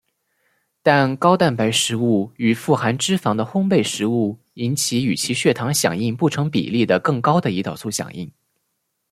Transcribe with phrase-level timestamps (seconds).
[0.81, 8.31] 但高蛋白食物与富含脂肪的烘培食物引起与其血糖响应不成比例的的更高的胰岛素响应。